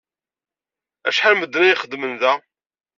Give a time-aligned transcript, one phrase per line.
[1.07, 2.33] Acḥal n medden ay ixeddmen da?